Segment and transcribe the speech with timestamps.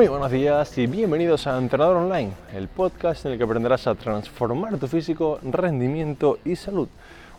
[0.00, 3.94] Muy buenos días y bienvenidos a Entrenador Online, el podcast en el que aprenderás a
[3.94, 6.88] transformar tu físico, rendimiento y salud.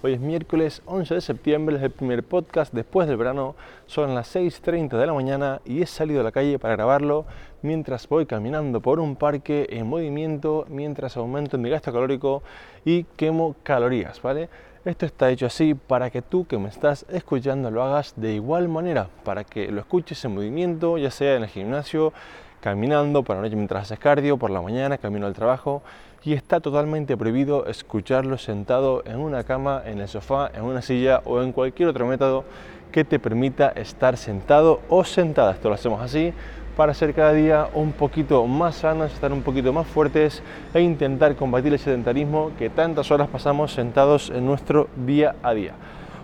[0.04, 3.56] Hoy es miércoles 11 de septiembre, es el primer podcast después del verano,
[3.88, 7.26] son las 6.30 de la mañana y he salido a la calle para grabarlo
[7.64, 12.44] mientras voy caminando por un parque en movimiento, mientras aumento mi gasto calórico
[12.86, 14.50] y quemo calorías, ¿vale?
[14.86, 18.68] Esto está hecho así para que tú que me estás escuchando lo hagas de igual
[18.68, 22.14] manera, para que lo escuches en movimiento, ya sea en el gimnasio,
[22.62, 25.82] caminando, por la noche mientras haces cardio, por la mañana, camino al trabajo.
[26.24, 31.22] Y está totalmente prohibido escucharlo sentado en una cama, en el sofá, en una silla
[31.26, 32.46] o en cualquier otro método
[32.92, 35.54] que te permita estar sentado o sentada.
[35.54, 36.34] Esto lo hacemos así
[36.76, 40.42] para ser cada día un poquito más sanos, estar un poquito más fuertes
[40.74, 45.74] e intentar combatir el sedentarismo que tantas horas pasamos sentados en nuestro día a día.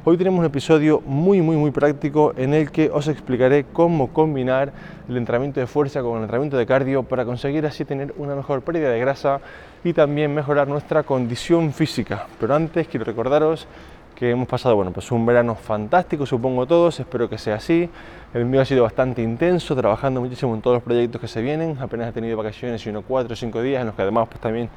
[0.10, 4.72] Hoy tenemos un episodio muy muy muy práctico en el que os explicaré cómo combinar
[5.10, 8.62] el entrenamiento de fuerza con el entrenamiento de cardio para conseguir así tener una mejor
[8.62, 9.42] pérdida de grasa
[9.84, 12.26] y también mejorar nuestra condición física.
[12.40, 13.68] Pero antes quiero recordaros
[14.16, 17.90] que hemos pasado bueno, pues un verano fantástico, supongo todos, espero que sea así.
[18.34, 21.78] El mío ha sido bastante intenso, trabajando muchísimo en todos los proyectos que se vienen.
[21.82, 24.40] Apenas he tenido vacaciones y unos 4 o 5 días en los que además pues
[24.40, 24.70] también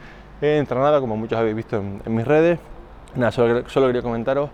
[0.42, 2.59] he entrenado, como muchos habéis visto en, mis redes.
[3.15, 4.50] Nada, solo, solo quería comentaros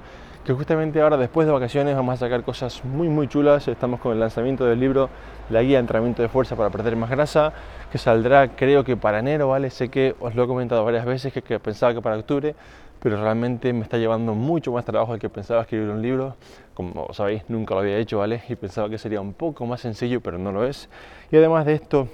[0.46, 3.66] que justamente ahora después de vacaciones vamos a sacar cosas muy muy chulas.
[3.66, 5.10] Estamos con el lanzamiento del libro
[5.50, 7.52] La guía de entrenamiento de fuerza para perder más grasa,
[7.90, 9.70] que saldrá creo que para enero, ¿vale?
[9.70, 12.54] Sé que os lo he comentado varias veces que, pensaba que para octubre,
[13.02, 16.36] pero realmente me está llevando mucho más trabajo del que pensaba escribir un libro.
[16.74, 18.40] Como sabéis, nunca lo había hecho, ¿vale?
[18.48, 20.88] Y pensaba que sería un poco más sencillo, pero no lo es.
[21.32, 22.06] Y además de esto,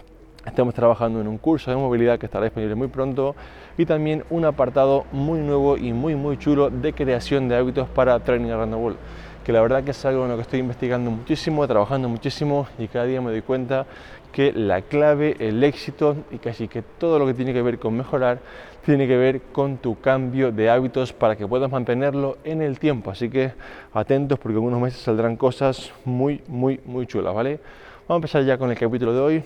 [0.47, 3.35] estamos trabajando en un curso de movilidad que estará disponible muy pronto
[3.79, 8.19] y también un apartado muy nuevo y muy muy chulo de creación de hábitos para
[8.21, 8.99] Training Around the World
[9.45, 12.87] que la verdad que es algo en lo que estoy investigando muchísimo, trabajando muchísimo y
[12.87, 13.87] cada día me doy cuenta
[14.33, 17.97] que la clave, el éxito y casi que todo lo que tiene que ver con
[17.97, 18.39] mejorar
[18.85, 23.11] tiene que ver con tu cambio de hábitos para que puedas mantenerlo en el tiempo.
[23.11, 23.53] Así que
[23.93, 27.61] atentos porque en unos meses saldrán cosas muy, muy, muy chulas, ¿vale?
[28.09, 29.45] Vamos a empezar ya con el capítulo de hoy.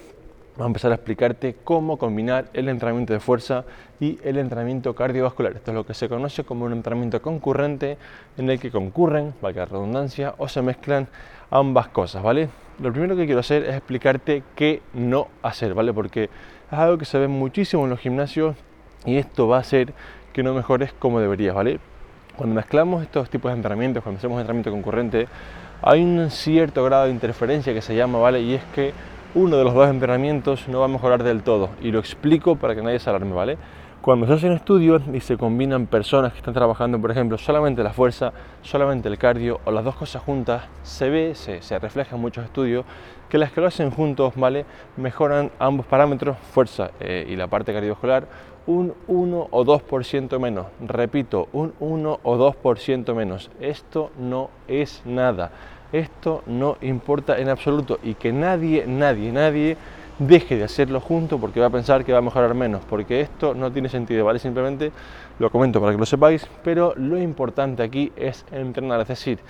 [0.57, 3.67] Vamos a empezar a explicarte cómo combinar el entrenamiento de fuerza
[4.01, 5.53] y el entrenamiento cardiovascular.
[5.53, 7.99] Esto es lo que se conoce como un entrenamiento concurrente
[8.39, 11.09] en el que concurren, valga la redundancia, o se mezclan
[11.51, 12.49] ambas cosas, ¿vale?
[12.81, 15.93] Lo primero que quiero hacer es explicarte qué no hacer, ¿vale?
[15.93, 18.57] Porque es algo que se ve muchísimo en los gimnasios
[19.05, 19.93] y esto va a hacer
[20.33, 21.81] que no mejores como deberías, ¿vale?
[22.35, 25.29] Cuando mezclamos estos tipos de entrenamientos, cuando hacemos entrenamiento concurrente,
[25.83, 28.41] hay un cierto grado de interferencia que se llama, ¿vale?
[28.41, 28.95] Y es que
[29.37, 31.69] uno de los dos entrenamientos no va a mejorar del todo.
[31.83, 33.59] Y lo explico para que nadie se alarme, ¿vale?
[34.01, 37.93] Cuando se hacen estudios y se combinan personas que están trabajando, por ejemplo, solamente la
[37.93, 42.23] fuerza, solamente el cardio o las dos cosas juntas, se ve, se, se refleja en
[42.23, 42.85] muchos estudios
[43.29, 44.65] que las que lo hacen juntos, ¿vale?
[44.97, 48.27] Mejoran ambos parámetros, fuerza eh, y la parte cardiovascular,
[48.67, 50.67] un 1 o 2% menos.
[50.81, 53.51] Repito, un 1 o 2% menos.
[53.61, 55.51] Esto no es nada.
[55.93, 59.77] Esto no importa en absoluto y que nadie, nadie, nadie
[60.19, 63.55] deje de hacerlo junto porque va a pensar que va a mejorar menos, porque esto
[63.55, 64.39] no tiene sentido, ¿vale?
[64.39, 64.93] Simplemente
[65.39, 69.41] lo comento para que lo sepáis, pero lo importante aquí es entrenar, es decir,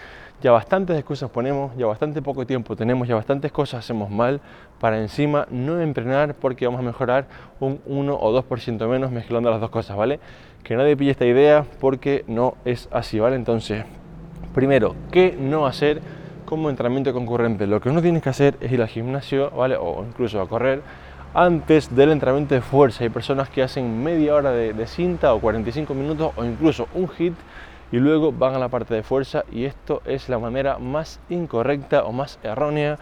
[0.42, 4.40] ya bastantes excusas ponemos, ya bastante poco tiempo tenemos, ya bastantes cosas hacemos mal
[4.80, 7.26] para encima no entrenar porque vamos a mejorar
[7.60, 10.20] un 1 o 2% menos mezclando las dos cosas, ¿vale?
[10.62, 13.36] Que nadie pille esta idea porque no es así, ¿vale?
[13.36, 13.84] Entonces,
[14.54, 16.02] primero, ¿qué no hacer?
[16.46, 17.66] Como entrenamiento concurrente.
[17.66, 19.76] Lo que uno tiene que hacer es ir al gimnasio, ¿vale?
[19.76, 20.80] O incluso a correr
[21.34, 23.04] antes del entrenamiento de fuerza.
[23.04, 27.34] Hay personas que hacen media hora de, cinta o 45 minutos o incluso un hit
[27.92, 32.04] y luego van a la parte de fuerza y esto es la manera más incorrecta
[32.04, 32.98] o más errónea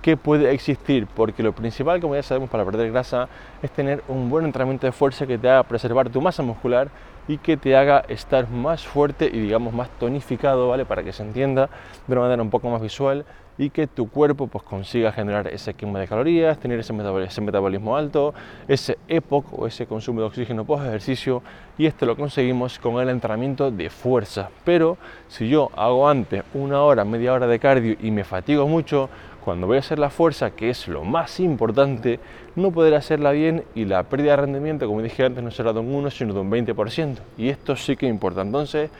[0.00, 3.28] que puede existir, porque lo principal, como ya sabemos, para perder grasa
[3.62, 6.88] es tener un buen entrenamiento de fuerza que te haga preservar tu masa muscular
[7.28, 10.84] y que te haga estar más fuerte y digamos más tonificado, ¿vale?
[10.84, 11.68] Para que se entienda
[12.06, 13.24] de una manera un poco más visual
[13.58, 18.34] y que tu cuerpo pues consiga generar ese quema de calorías, tener ese metabolismo, alto,
[18.66, 21.42] ese EPOC o ese consumo de oxígeno post ejercicio
[21.78, 24.50] y esto lo conseguimos con el entrenamiento de fuerza.
[24.64, 24.96] Pero
[25.28, 29.08] si yo hago antes una hora, media hora de cardio y me fatigo mucho,
[29.44, 32.20] cuando voy a hacer la fuerza, que es lo más importante,
[32.54, 35.80] no poder hacerla bien y la pérdida de rendimiento, como dije antes, no será de
[35.80, 37.16] un 1, sino de un 20%.
[37.38, 38.42] Y esto sí que importa.
[38.42, 38.90] Entonces,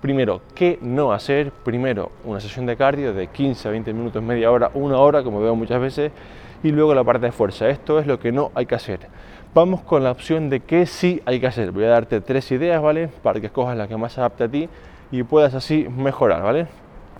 [0.00, 1.52] primero, ¿qué no hacer?
[1.52, 5.40] Primero, una sesión de cardio de 15 a 20 minutos, media hora, una hora, como
[5.40, 6.10] veo muchas veces,
[6.62, 7.68] y luego la parte de fuerza.
[7.68, 9.00] Esto es lo que no hay que hacer.
[9.54, 11.72] Vamos con la opción de qué sí hay que hacer.
[11.72, 13.08] Voy a darte tres ideas, ¿vale?
[13.22, 14.68] Para que escojas la que más se adapte a ti
[15.10, 16.66] y puedas así mejorar, ¿vale?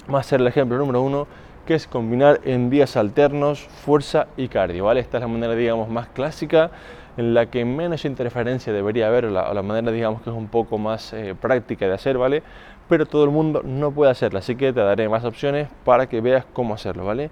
[0.07, 1.27] Vamos a hacer el ejemplo número uno
[1.67, 5.01] que es combinar en días alternos fuerza y cardio, ¿vale?
[5.01, 6.71] Esta es la manera, digamos, más clásica
[7.17, 10.79] en la que menos interferencia debería haber, o la, manera, digamos, que es un poco
[10.79, 12.43] más eh, práctica de hacer, ¿vale?
[12.89, 16.21] Pero todo el mundo no puede hacerla, así que te daré más opciones para que
[16.21, 17.31] veas cómo hacerlo, ¿vale?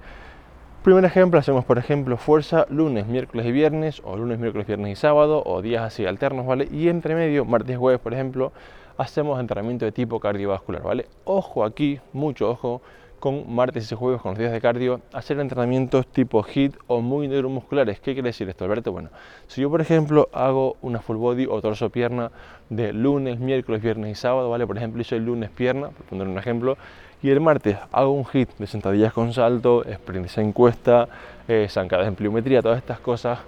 [0.83, 4.97] Primer ejemplo, hacemos por ejemplo fuerza lunes, miércoles y viernes, o lunes, miércoles, viernes y
[4.97, 6.69] sábado, o días así alternos, ¿vale?
[6.71, 8.53] Y entre medio, martes y jueves, por ejemplo,
[8.97, 11.07] hacemos entrenamiento de tipo cardiovascular, ¿vale?
[11.25, 12.81] Ojo aquí, mucho ojo,
[13.21, 17.29] con martes y jueves, con los días de cardio, hacer entrenamientos tipo HIIT o muy
[17.29, 18.01] neuromusculares.
[18.01, 18.91] ¿Qué quiere decir esto, Alberto?
[18.91, 19.11] Bueno,
[19.47, 22.33] si yo, por ejemplo, hago una full body o torso-pierna
[22.71, 24.67] de lunes, miércoles, viernes y sábado, ¿vale?
[24.67, 26.77] Por ejemplo, hice el lunes pierna, por poner un ejemplo,
[27.23, 31.07] y el martes hago un hit de sentadillas con salto, sprints en cuesta,
[31.47, 33.39] eh, zancadas en pliometría, todas estas cosas.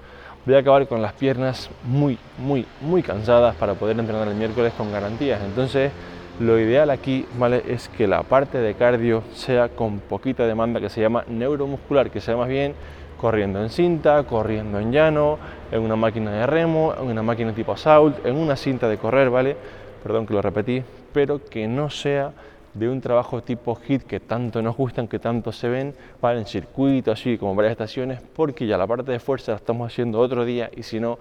[0.45, 4.73] Voy a acabar con las piernas muy, muy, muy cansadas para poder entrenar el miércoles
[4.77, 5.41] con garantías.
[5.43, 5.93] Entonces,
[6.40, 7.62] lo ideal aquí ¿vale?
[7.69, 12.20] es que la parte de cardio sea con poquita demanda, que se llama neuromuscular, que
[12.20, 12.75] sea más bien
[13.20, 15.38] corriendo en cinta, corriendo en llano,
[15.70, 19.31] en una máquina de remo, en una máquina tipo assault, en una cinta de correr,
[19.31, 19.56] ¿vale?
[20.02, 20.82] Perdón que lo repetí,
[21.12, 22.32] pero que no sea
[22.75, 26.46] de un trabajo tipo hit que tanto nos gustan, que tanto se ven, para en
[26.46, 30.44] circuito, así como varias estaciones, porque ya la parte de fuerza la estamos haciendo otro
[30.44, 31.19] día y si no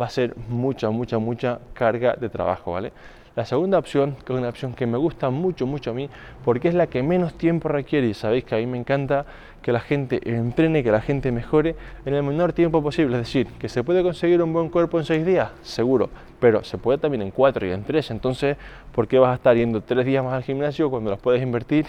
[0.00, 2.92] va a ser mucha, mucha, mucha carga de trabajo, ¿vale?
[3.36, 6.08] La segunda opción, que es una opción que me gusta mucho, mucho a mí,
[6.44, 9.26] porque es la que menos tiempo requiere y sabéis que a mí me encanta
[9.60, 13.16] que la gente entrene, que la gente mejore en el menor tiempo posible.
[13.16, 16.78] Es decir, que se puede conseguir un buen cuerpo en seis días, seguro, pero se
[16.78, 18.12] puede también en cuatro y en tres.
[18.12, 18.56] Entonces,
[18.94, 21.86] ¿por qué vas a estar yendo tres días más al gimnasio cuando los puedes invertir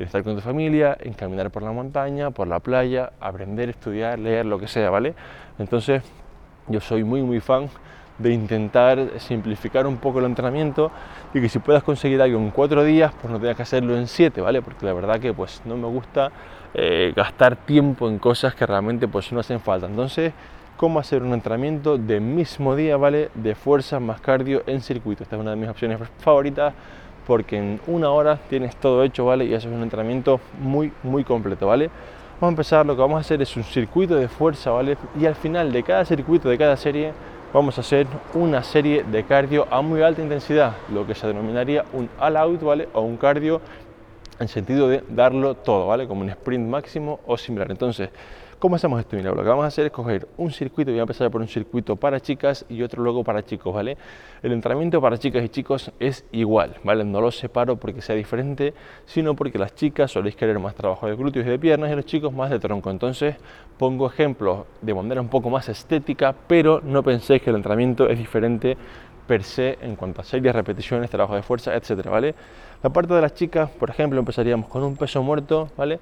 [0.00, 4.18] en estar con tu familia, en caminar por la montaña, por la playa, aprender, estudiar,
[4.18, 5.14] leer, lo que sea, ¿vale?
[5.60, 6.02] Entonces,
[6.66, 7.68] yo soy muy, muy fan
[8.18, 10.90] de intentar simplificar un poco el entrenamiento
[11.32, 14.06] y que si puedas conseguir algo en cuatro días, pues no tengas que hacerlo en
[14.06, 14.60] siete, ¿vale?
[14.60, 16.30] Porque la verdad que pues no me gusta
[16.74, 19.86] eh, gastar tiempo en cosas que realmente pues no hacen falta.
[19.86, 20.32] Entonces,
[20.76, 23.30] ¿cómo hacer un entrenamiento de mismo día, ¿vale?
[23.34, 25.22] De fuerza más cardio en circuito.
[25.22, 26.74] Esta es una de mis opciones favoritas
[27.26, 29.44] porque en una hora tienes todo hecho, ¿vale?
[29.44, 31.90] Y eso es un entrenamiento muy, muy completo, ¿vale?
[32.40, 34.96] Vamos a empezar, lo que vamos a hacer es un circuito de fuerza, ¿vale?
[35.20, 37.12] Y al final de cada circuito, de cada serie,
[37.52, 41.84] vamos a hacer una serie de cardio a muy alta intensidad, lo que se denominaría
[41.92, 42.88] un all out, ¿vale?
[42.92, 43.60] O un cardio
[44.38, 46.06] en sentido de darlo todo, ¿vale?
[46.06, 47.70] Como un sprint máximo o similar.
[47.70, 48.10] Entonces,
[48.58, 49.14] ¿Cómo hacemos esto?
[49.14, 51.46] Mira, lo que vamos a hacer es coger un circuito, voy a empezar por un
[51.46, 53.96] circuito para chicas y otro luego para chicos, ¿vale?
[54.42, 57.04] El entrenamiento para chicas y chicos es igual, ¿vale?
[57.04, 58.74] No lo separo porque sea diferente,
[59.06, 62.04] sino porque las chicas soléis querer más trabajo de glúteos y de piernas y los
[62.04, 62.90] chicos más de tronco.
[62.90, 63.36] Entonces,
[63.78, 68.18] pongo ejemplos de manera un poco más estética, pero no penséis que el entrenamiento es
[68.18, 68.76] diferente
[69.28, 72.34] per se en cuanto a series, repeticiones, trabajo de fuerza, etcétera, ¿vale?
[72.82, 76.00] La parte de las chicas, por ejemplo, empezaríamos con un peso muerto, ¿vale?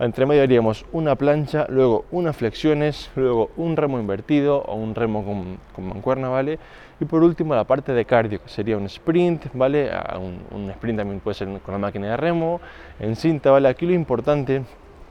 [0.00, 5.24] Entre medio haríamos una plancha, luego unas flexiones, luego un remo invertido o un remo
[5.74, 6.60] con, mancuerna, ¿vale?
[7.00, 9.90] Y por último la parte de cardio, que sería un sprint, ¿vale?
[10.20, 12.60] Un, un sprint también puede ser con la máquina de remo,
[13.00, 13.68] en cinta, ¿vale?
[13.68, 14.62] Aquí lo importante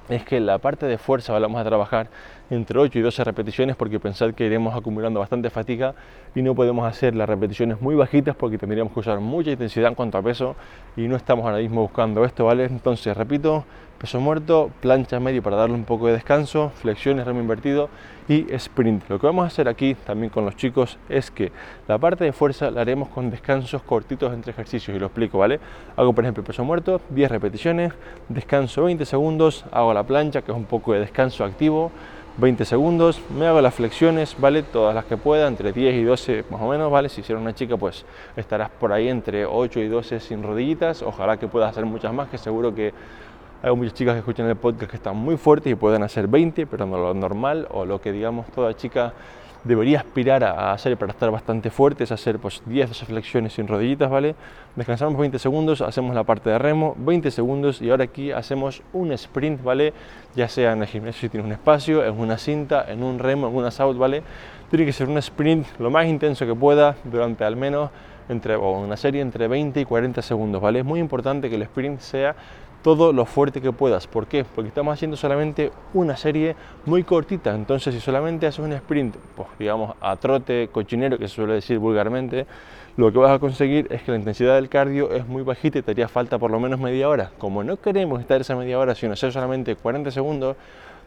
[0.07, 2.07] es que la parte de fuerza vamos a trabajar
[2.49, 5.95] entre 8 y 12 repeticiones porque pensad que iremos acumulando bastante fatiga
[6.35, 9.95] y no podemos hacer las repeticiones muy bajitas porque tendríamos que usar mucha intensidad en
[9.95, 10.55] cuanto a peso
[10.95, 12.65] y no estamos ahora mismo buscando esto, ¿vale?
[12.65, 13.65] Entonces, repito,
[13.97, 17.89] peso muerto, plancha medio para darle un poco de descanso, flexiones, remo invertido
[18.27, 19.09] y sprint.
[19.09, 21.51] Lo que vamos a hacer aquí también con los chicos es que
[21.87, 25.59] la parte de fuerza la haremos con descansos cortitos entre ejercicios y lo explico, ¿vale?
[25.95, 27.93] Hago por ejemplo peso muerto, 10 repeticiones,
[28.29, 31.91] descanso 20 segundos, hago la plancha que es un poco de descanso activo,
[32.37, 34.61] 20 segundos, me hago las flexiones, ¿vale?
[34.61, 37.09] Todas las que pueda, entre 10 y 12 más o menos, ¿vale?
[37.09, 41.37] Si hiciera una chica, pues estarás por ahí entre 8 y 12 sin rodillitas, ojalá
[41.37, 42.93] que puedas hacer muchas más, que seguro que
[43.63, 46.67] hay muchas chicas que escuchan el podcast que están muy fuertes y pueden hacer 20,
[46.67, 49.13] pero no lo normal o lo que digamos toda chica
[49.67, 54.09] debería aspirar a hacer para estar bastante fuerte es hacer pues 10 flexiones sin rodillitas,
[54.09, 54.35] ¿vale?
[54.75, 59.11] Descansamos 20 segundos, hacemos la parte de remo, 20 segundos y ahora aquí hacemos un
[59.11, 59.93] sprint, ¿vale?
[60.35, 63.47] Ya sea en el gimnasio si tienes un espacio, en una cinta, en un remo,
[63.47, 64.23] en una saut, ¿vale?
[64.69, 67.89] Tiene que ser un sprint lo más intenso que pueda durante al menos
[68.29, 70.79] entre, o una serie entre 20 y 40 segundos, ¿vale?
[70.79, 72.35] Es muy importante que el sprint sea
[72.87, 74.07] todo lo fuerte que puedas.
[74.07, 74.45] ¿Por qué?
[74.45, 77.53] Porque estamos haciendo solamente una serie muy cortita.
[77.53, 81.79] Entonces, si solamente haces un sprint, pues digamos a trote cochinero, que se suele decir
[81.79, 82.47] vulgarmente,
[82.95, 85.81] lo que vas a conseguir es que la intensidad del cardio es muy bajita y
[85.81, 87.31] te haría falta por lo menos media hora.
[87.37, 90.55] Como no queremos estar esa media hora, sino hacer solamente 40 segundos,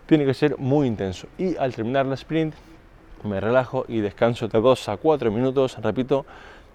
[0.05, 1.29] tiene que ser muy intenso.
[1.39, 2.53] Y al terminar la sprint,
[3.25, 6.27] me relajo y descanso de 2 a 4 minutos, repito,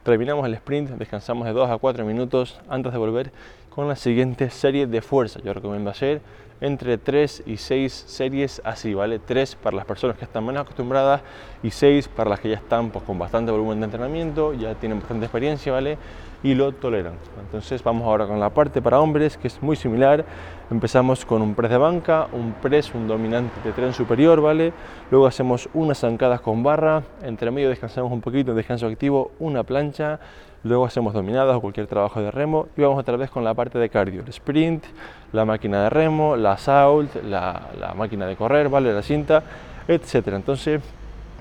[0.01, 3.31] terminamos el sprint, descansamos de 2 a 4 minutos antes de volver
[3.75, 5.41] con la siguiente serie de fuerza.
[5.43, 6.21] Yo recomiendo hacer
[6.61, 9.19] entre 3 y 6 series así, ¿vale?
[9.19, 11.21] 3 para las personas que están menos acostumbradas
[11.61, 14.99] y 6 para las que ya están pues, con bastante volumen de entrenamiento, ya tienen
[14.99, 15.97] bastante experiencia, ¿vale?
[16.41, 17.15] Y lo toleran.
[17.41, 20.23] Entonces vamos ahora con la parte para hombres, que es muy similar.
[20.71, 24.71] Empezamos con un press de banca, un press, un dominante de tren superior, ¿vale?
[25.11, 30.19] Luego hacemos unas zancadas con barra, entre medio descansamos un poquito, descanso activo, una plancha,
[30.65, 33.77] luego hacemos dominadas o cualquier trabajo de remo y vamos otra vez con la parte
[33.77, 34.83] de cardio, el sprint,
[35.31, 38.91] la máquina de remo, la assault, la, la máquina de correr, ¿vale?
[38.91, 39.43] La cinta,
[39.87, 40.37] etcétera.
[40.37, 40.81] Entonces,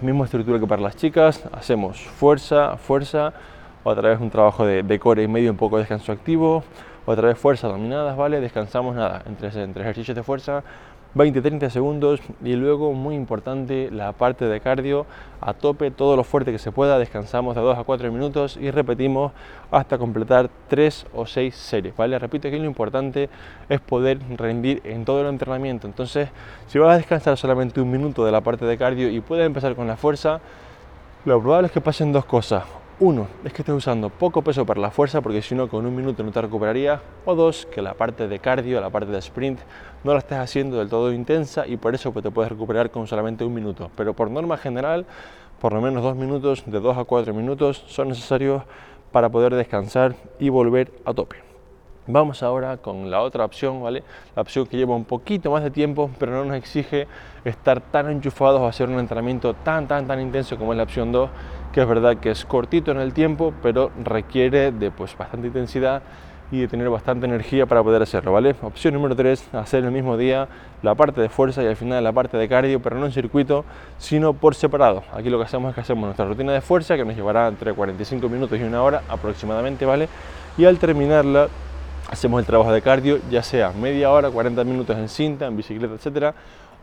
[0.02, 3.32] misma estructura que para las chicas, hacemos fuerza, fuerza,
[3.82, 6.62] otra vez un trabajo de, de core y medio, un poco de descanso activo,
[7.06, 8.40] otra vez fuerza dominadas, ¿vale?
[8.40, 10.62] Descansamos nada, entre, entre ejercicios de fuerza,
[11.14, 15.06] 20-30 segundos y luego muy importante la parte de cardio
[15.40, 18.70] a tope, todo lo fuerte que se pueda, descansamos de 2 a 4 minutos y
[18.70, 19.32] repetimos
[19.70, 22.18] hasta completar 3 o 6 series, ¿vale?
[22.18, 23.28] Repito que lo importante
[23.68, 26.28] es poder rendir en todo el entrenamiento, entonces
[26.66, 29.74] si vas a descansar solamente un minuto de la parte de cardio y puedes empezar
[29.76, 30.40] con la fuerza,
[31.24, 32.83] lo probable es que pasen dos cosas.
[33.00, 35.96] Uno, es que estés usando poco peso para la fuerza porque si no con un
[35.96, 37.00] minuto no te recuperaría.
[37.24, 39.58] O dos, que la parte de cardio, la parte de sprint,
[40.04, 43.08] no la estés haciendo del todo intensa y por eso pues, te puedes recuperar con
[43.08, 43.90] solamente un minuto.
[43.96, 45.06] Pero por norma general,
[45.60, 48.62] por lo menos dos minutos, de dos a cuatro minutos, son necesarios
[49.10, 51.53] para poder descansar y volver a tope.
[52.06, 54.02] Vamos ahora con la otra opción, ¿vale?
[54.36, 57.06] La opción que lleva un poquito más de tiempo, pero no nos exige
[57.46, 61.12] estar tan enchufados o hacer un entrenamiento tan, tan, tan intenso como es la opción
[61.12, 61.30] 2,
[61.72, 66.02] que es verdad que es cortito en el tiempo, pero requiere de pues bastante intensidad
[66.50, 68.54] y de tener bastante energía para poder hacerlo, ¿vale?
[68.60, 70.46] Opción número 3, hacer el mismo día
[70.82, 73.64] la parte de fuerza y al final la parte de cardio, pero no en circuito,
[73.96, 75.04] sino por separado.
[75.14, 77.72] Aquí lo que hacemos es que hacemos nuestra rutina de fuerza, que nos llevará entre
[77.72, 80.06] 45 minutos y una hora aproximadamente, ¿vale?
[80.58, 81.48] Y al terminarla
[82.10, 85.94] hacemos el trabajo de cardio, ya sea media hora, 40 minutos en cinta, en bicicleta,
[85.94, 86.34] etcétera,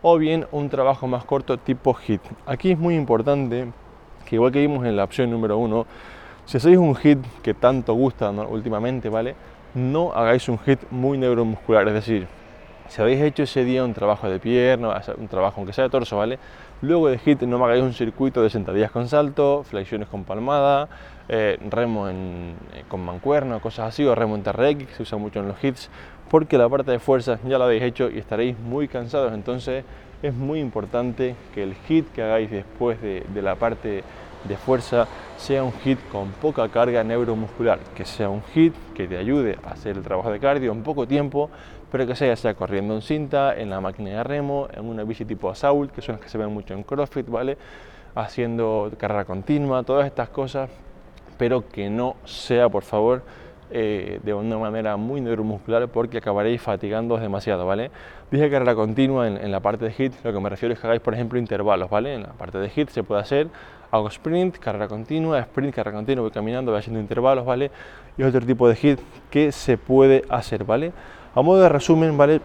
[0.02, 2.20] o bien un trabajo más corto tipo HIT.
[2.46, 3.68] Aquí es muy importante
[4.26, 5.86] que igual que vimos en la opción número uno,
[6.44, 9.34] si hacéis un HIT que tanto gusta últimamente, ¿vale?
[9.74, 12.26] No hagáis un HIT muy neuromuscular, es decir,
[12.88, 16.18] si habéis hecho ese día un trabajo de pierna, un trabajo aunque sea de torso,
[16.18, 16.38] ¿vale?
[16.82, 20.88] Luego de HIT no me hagáis un circuito de sentadillas con salto, flexiones con palmada,
[21.28, 22.54] eh, remo eh,
[22.88, 25.90] con mancuerno, cosas así, o remo en TRX, que se usa mucho en los hits,
[26.28, 29.84] porque la parte de fuerza ya la habéis hecho y estaréis muy cansados, entonces
[30.24, 34.02] es muy importante que el hit que hagáis después de, de la parte
[34.42, 39.18] de fuerza sea un hit con poca carga neuromuscular, que sea un hit que te
[39.18, 41.48] ayude a hacer el trabajo de cardio en poco tiempo,
[41.92, 45.24] pero que sea, sea corriendo en cinta, en la máquina de remo, en una bici
[45.24, 47.56] tipo assault, que son las que se ven mucho en CrossFit, ¿vale?
[48.14, 50.68] Haciendo carrera continua, todas estas cosas
[51.42, 53.22] pero que no sea, por favor,
[53.72, 57.90] eh, de una manera muy neuromuscular porque acabaréis fatigando demasiado, ¿vale?
[58.30, 61.00] Dije carrera continua en, la parte de HIT, lo que me refiero es que hagáis,
[61.00, 62.14] por ejemplo, intervalos, ¿vale?
[62.14, 63.48] En la parte de HIT se puede hacer,
[63.90, 67.72] hago sprint, carrera continua, sprint, carrera continua, voy caminando, voy haciendo intervalos, ¿vale?
[68.16, 70.92] Y otro tipo de HIT que se puede hacer, ¿vale?
[71.34, 72.42] A modo de resumen, ¿vale?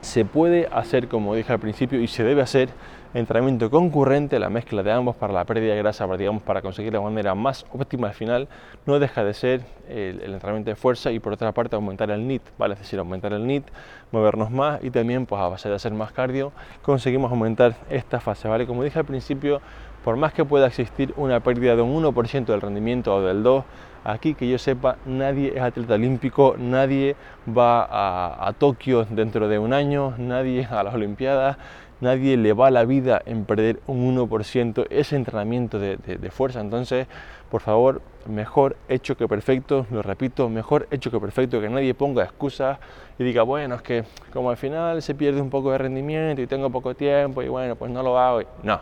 [0.00, 2.68] Se puede hacer, como dije al principio, y se debe hacer
[3.14, 6.92] entrenamiento concurrente, la mezcla de ambos para la pérdida de grasa, para, digamos, para conseguir
[6.92, 8.48] la manera más óptima al final,
[8.86, 12.42] no deja de ser el, entrenamiento de fuerza y por otra parte aumentar el NIT,
[12.58, 12.74] ¿vale?
[12.74, 13.66] es decir, aumentar el NIT,
[14.10, 16.50] movernos más y también pues a base de hacer más cardio
[16.82, 18.66] conseguimos aumentar esta fase, ¿vale?
[18.66, 19.60] Como dije al principio,
[20.02, 23.62] por más que pueda existir una pérdida de un 1% del rendimiento o del 2%,
[24.04, 29.58] aquí que yo sepa nadie es atleta olímpico, nadie va a, a Tokio dentro de
[29.58, 31.56] un año, nadie a las Olimpiadas,
[32.00, 36.60] nadie le va la vida en perder un 1% ese entrenamiento de, fuerza.
[36.60, 37.06] Entonces,
[37.50, 42.22] por favor, mejor hecho que perfecto, lo repito, mejor hecho que perfecto, que nadie ponga
[42.24, 42.78] excusas
[43.18, 46.46] y diga, bueno, es que como al final se pierde un poco de rendimiento y
[46.46, 48.42] tengo poco tiempo y bueno, pues no lo hago.
[48.62, 48.80] No,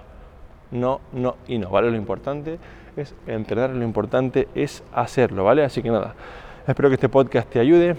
[0.70, 1.90] no, no y no, ¿vale?
[1.90, 2.58] Lo importante
[2.96, 5.64] es entrenar, lo importante es hacerlo, ¿vale?
[5.64, 6.14] Así que nada,
[6.66, 7.96] espero que este podcast te ayude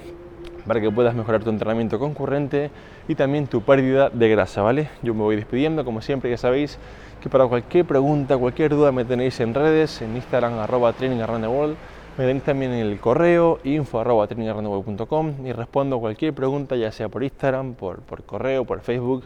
[0.67, 2.71] para que puedas mejorar tu entrenamiento concurrente
[3.07, 4.89] y también tu pérdida de grasa, ¿vale?
[5.01, 6.77] Yo me voy despidiendo, como siempre ya sabéis
[7.21, 11.75] que para cualquier pregunta, cualquier duda me tenéis en redes, en Instagram arroba world,
[12.17, 17.23] me tenéis también en el correo info arroba y respondo cualquier pregunta ya sea por
[17.23, 19.23] Instagram, por, por correo, por Facebook,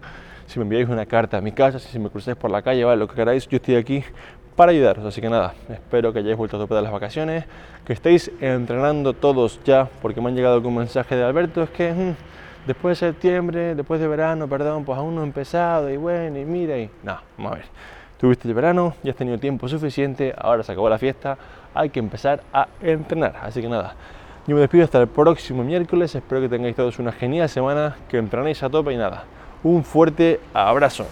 [0.47, 2.97] si me enviáis una carta a mi casa, si me cruzáis por la calle, ¿vale?
[2.97, 4.03] lo que queráis, yo estoy aquí
[4.57, 5.05] para ayudaros.
[5.05, 7.45] Así que nada, espero que hayáis vuelto a tope de las vacaciones,
[7.85, 11.93] que estéis entrenando todos ya, porque me han llegado algún mensaje de Alberto, es que
[11.93, 12.15] mm,
[12.65, 16.43] después de septiembre, después de verano, perdón, pues aún no he empezado y bueno, y
[16.43, 17.65] mira, y no, vamos a ver.
[18.19, 21.37] Tuviste el verano, ya has tenido tiempo suficiente, ahora se acabó la fiesta,
[21.75, 23.35] hay que empezar a entrenar.
[23.43, 23.93] Así que nada,
[24.47, 26.15] Yo me despido hasta el próximo miércoles.
[26.15, 29.25] Espero que tengáis todos una genial semana, que entrenéis a tope y nada.
[29.61, 31.05] Un fuerte abrazo.